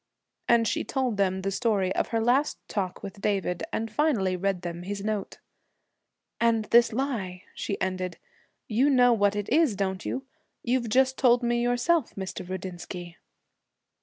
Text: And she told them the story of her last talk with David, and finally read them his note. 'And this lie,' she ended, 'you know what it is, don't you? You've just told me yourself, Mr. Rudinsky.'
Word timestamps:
And 0.47 0.67
she 0.67 0.83
told 0.83 1.17
them 1.17 1.43
the 1.43 1.51
story 1.51 1.93
of 1.93 2.07
her 2.07 2.19
last 2.19 2.57
talk 2.67 3.03
with 3.03 3.21
David, 3.21 3.61
and 3.71 3.91
finally 3.91 4.35
read 4.35 4.63
them 4.63 4.81
his 4.81 5.03
note. 5.03 5.37
'And 6.39 6.65
this 6.65 6.91
lie,' 6.91 7.43
she 7.53 7.79
ended, 7.79 8.17
'you 8.67 8.89
know 8.89 9.13
what 9.13 9.35
it 9.35 9.47
is, 9.49 9.75
don't 9.75 10.03
you? 10.03 10.25
You've 10.63 10.89
just 10.89 11.19
told 11.19 11.43
me 11.43 11.61
yourself, 11.61 12.15
Mr. 12.15 12.43
Rudinsky.' 12.49 13.17